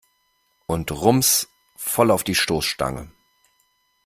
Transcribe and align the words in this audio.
Und 0.65 0.91
rums, 0.91 1.47
voll 1.75 2.09
auf 2.09 2.23
die 2.23 2.33
Stoßstange! 2.33 3.11